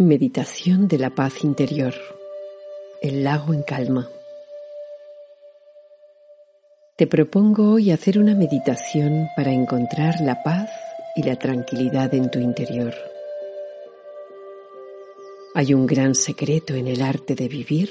[0.00, 1.92] Meditación de la paz interior.
[3.02, 4.08] El lago en calma.
[6.94, 10.70] Te propongo hoy hacer una meditación para encontrar la paz
[11.16, 12.94] y la tranquilidad en tu interior.
[15.56, 17.90] Hay un gran secreto en el arte de vivir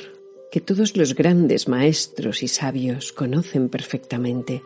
[0.50, 4.64] que todos los grandes maestros y sabios conocen perfectamente.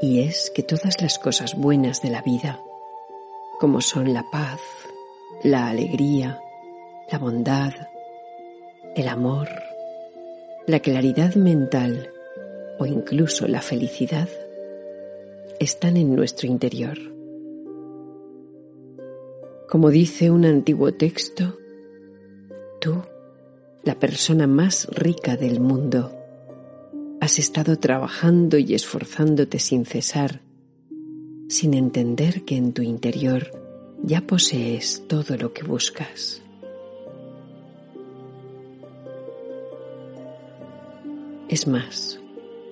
[0.00, 2.60] Y es que todas las cosas buenas de la vida,
[3.60, 4.60] como son la paz,
[5.42, 6.40] la alegría,
[7.10, 7.72] la bondad,
[8.96, 9.48] el amor,
[10.66, 12.10] la claridad mental
[12.78, 14.28] o incluso la felicidad
[15.60, 16.98] están en nuestro interior.
[19.68, 21.58] Como dice un antiguo texto,
[22.80, 23.02] tú,
[23.82, 26.12] la persona más rica del mundo,
[27.20, 30.40] has estado trabajando y esforzándote sin cesar,
[31.48, 33.63] sin entender que en tu interior
[34.06, 36.42] ya posees todo lo que buscas.
[41.48, 42.20] Es más,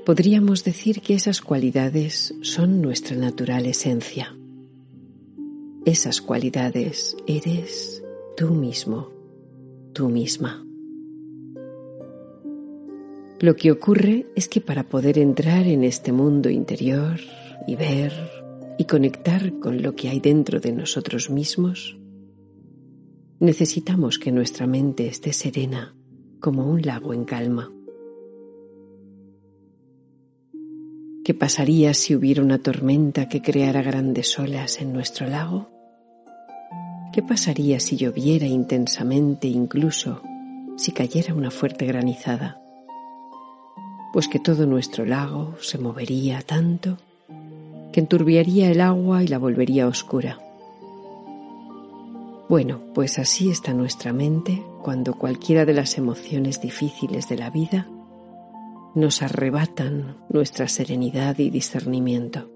[0.04, 4.36] podríamos decir que esas cualidades son nuestra natural esencia.
[5.84, 8.02] Esas cualidades eres
[8.36, 9.10] tú mismo,
[9.92, 10.64] tú misma.
[13.40, 17.18] Lo que ocurre es que para poder entrar en este mundo interior
[17.66, 18.12] y ver,
[18.82, 21.96] y conectar con lo que hay dentro de nosotros mismos,
[23.38, 25.94] necesitamos que nuestra mente esté serena
[26.40, 27.70] como un lago en calma.
[31.24, 35.70] ¿Qué pasaría si hubiera una tormenta que creara grandes olas en nuestro lago?
[37.12, 40.22] ¿Qué pasaría si lloviera intensamente incluso
[40.76, 42.60] si cayera una fuerte granizada?
[44.12, 46.98] Pues que todo nuestro lago se movería tanto
[47.92, 50.38] que enturbiaría el agua y la volvería oscura.
[52.48, 57.88] Bueno, pues así está nuestra mente cuando cualquiera de las emociones difíciles de la vida
[58.94, 62.50] nos arrebatan nuestra serenidad y discernimiento.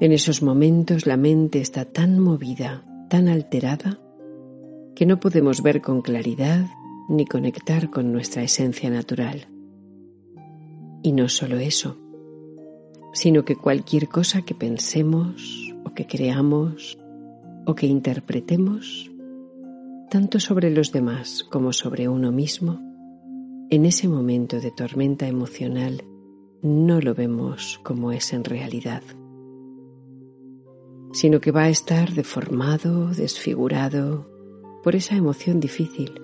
[0.00, 3.98] En esos momentos la mente está tan movida, tan alterada,
[4.94, 6.66] que no podemos ver con claridad
[7.08, 9.48] ni conectar con nuestra esencia natural.
[11.02, 11.98] Y no solo eso,
[13.16, 16.98] sino que cualquier cosa que pensemos o que creamos
[17.64, 19.10] o que interpretemos,
[20.10, 22.78] tanto sobre los demás como sobre uno mismo,
[23.70, 26.04] en ese momento de tormenta emocional
[26.60, 29.02] no lo vemos como es en realidad,
[31.14, 34.30] sino que va a estar deformado, desfigurado
[34.84, 36.20] por esa emoción difícil,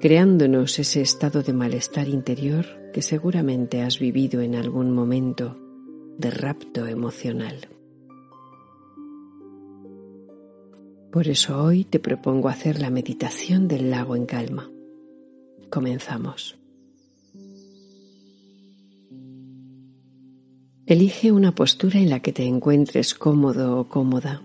[0.00, 5.61] creándonos ese estado de malestar interior que seguramente has vivido en algún momento
[6.18, 7.68] de rapto emocional.
[11.12, 14.70] Por eso hoy te propongo hacer la meditación del lago en calma.
[15.70, 16.56] Comenzamos.
[20.86, 24.42] Elige una postura en la que te encuentres cómodo o cómoda.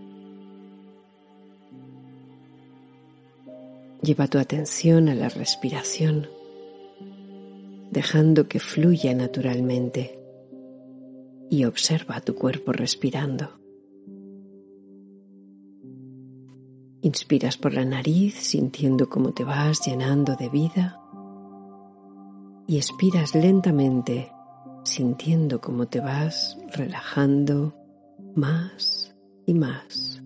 [4.02, 6.28] Lleva tu atención a la respiración,
[7.92, 10.17] dejando que fluya naturalmente
[11.50, 13.60] y observa tu cuerpo respirando.
[17.02, 21.00] Inspiras por la nariz sintiendo cómo te vas llenando de vida
[22.68, 24.32] y expiras lentamente
[24.84, 27.76] sintiendo cómo te vas relajando
[28.36, 29.16] más
[29.46, 30.17] y más.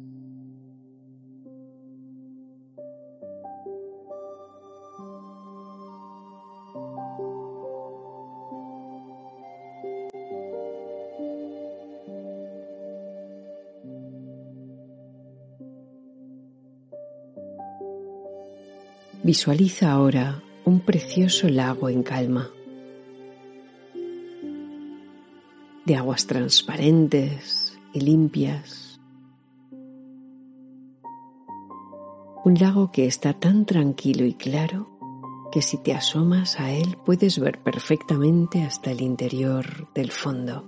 [19.24, 22.50] Visualiza ahora un precioso lago en calma,
[25.86, 29.00] de aguas transparentes y limpias.
[32.44, 34.90] Un lago que está tan tranquilo y claro
[35.52, 40.68] que si te asomas a él puedes ver perfectamente hasta el interior del fondo.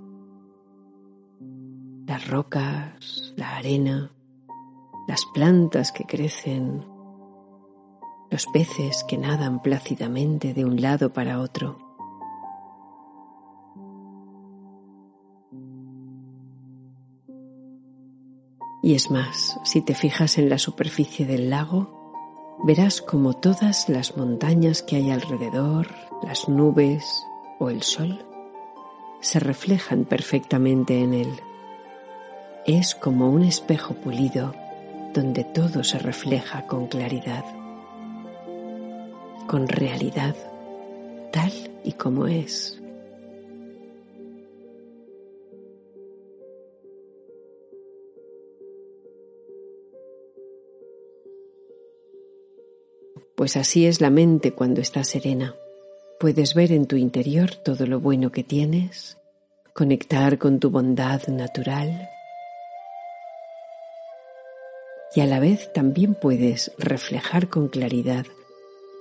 [2.06, 4.12] Las rocas, la arena,
[5.08, 6.93] las plantas que crecen
[8.34, 11.78] los peces que nadan plácidamente de un lado para otro.
[18.82, 24.16] Y es más, si te fijas en la superficie del lago, verás como todas las
[24.16, 25.86] montañas que hay alrededor,
[26.24, 27.24] las nubes
[27.60, 28.26] o el sol,
[29.20, 31.40] se reflejan perfectamente en él.
[32.66, 34.56] Es como un espejo pulido
[35.14, 37.44] donde todo se refleja con claridad,
[39.54, 40.34] con realidad,
[41.30, 41.52] tal
[41.84, 42.82] y como es.
[53.36, 55.54] Pues así es la mente cuando está serena.
[56.18, 59.18] Puedes ver en tu interior todo lo bueno que tienes,
[59.72, 62.08] conectar con tu bondad natural
[65.14, 68.26] y a la vez también puedes reflejar con claridad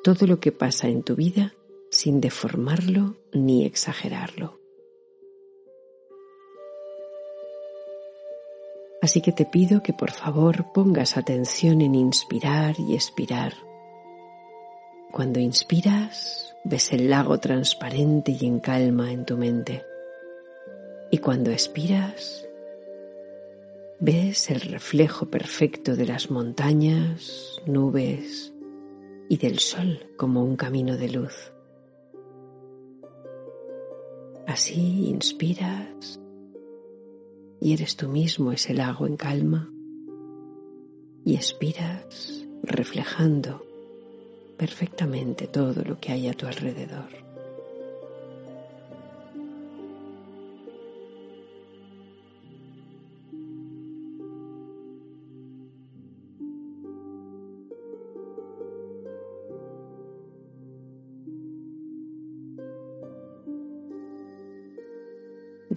[0.03, 1.53] todo lo que pasa en tu vida
[1.89, 4.59] sin deformarlo ni exagerarlo.
[9.01, 13.53] Así que te pido que por favor pongas atención en inspirar y expirar.
[15.11, 19.83] Cuando inspiras, ves el lago transparente y en calma en tu mente.
[21.11, 22.47] Y cuando expiras,
[24.06, 28.52] Ves el reflejo perfecto de las montañas, nubes
[29.33, 31.51] y del sol como un camino de luz.
[34.45, 36.19] Así inspiras
[37.59, 39.71] y eres tú mismo ese lago en calma
[41.25, 43.65] y expiras reflejando
[44.56, 47.32] perfectamente todo lo que hay a tu alrededor.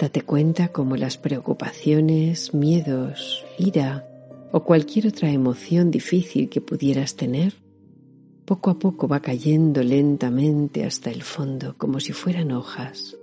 [0.07, 4.09] Date cuenta cómo las preocupaciones, miedos, ira
[4.53, 7.55] o cualquier otra emoción difícil que pudieras tener,
[8.45, 13.17] poco a poco va cayendo lentamente hasta el fondo como si fueran hojas.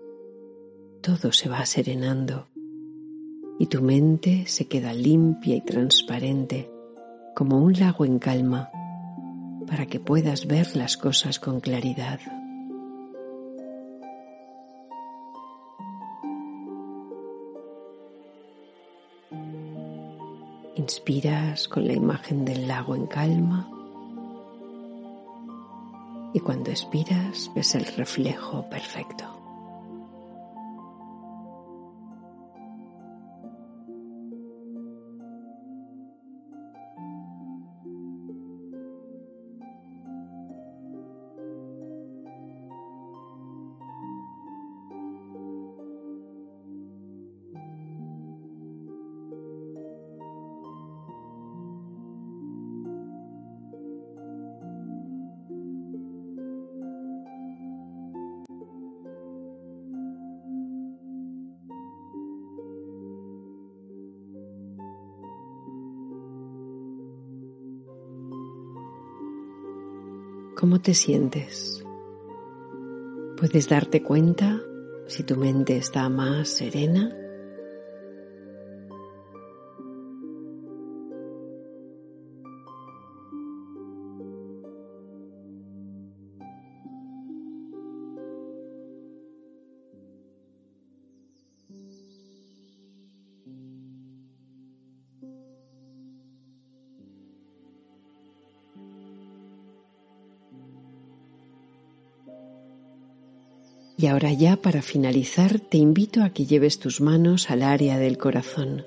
[1.00, 2.50] Todo se va serenando
[3.60, 6.70] y tu mente se queda limpia y transparente
[7.34, 8.70] como un lago en calma
[9.68, 12.20] para que puedas ver las cosas con claridad.
[20.76, 23.70] Inspiras con la imagen del lago en calma
[26.34, 29.43] y cuando expiras ves el reflejo perfecto.
[70.64, 71.84] ¿Cómo te sientes?
[73.36, 74.62] ¿Puedes darte cuenta
[75.08, 77.14] si tu mente está más serena
[104.04, 108.18] Y ahora ya para finalizar te invito a que lleves tus manos al área del
[108.18, 108.86] corazón.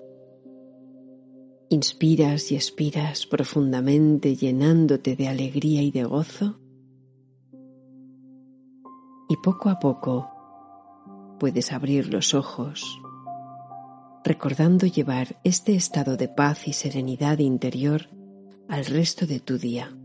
[1.70, 6.60] Inspiras y expiras profundamente llenándote de alegría y de gozo.
[9.30, 10.28] Y poco a poco
[11.40, 13.00] puedes abrir los ojos,
[14.22, 18.10] recordando llevar este estado de paz y serenidad interior
[18.68, 19.96] al resto de tu día.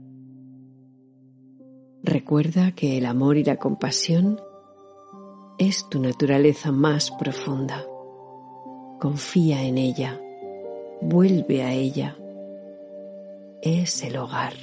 [2.01, 4.39] Recuerda que el amor y la compasión
[5.68, 7.86] es tu naturaleza más profunda.
[9.00, 10.20] Confía en ella,
[11.01, 12.18] vuelve a ella.
[13.62, 14.53] Es el hogar.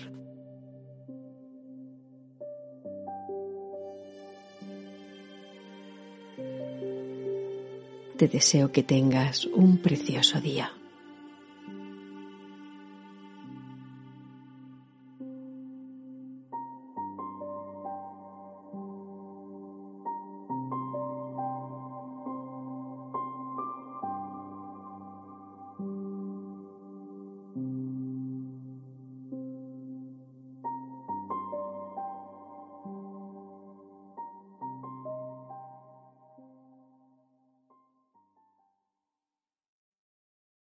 [8.17, 10.78] Te deseo que tengas un precioso día.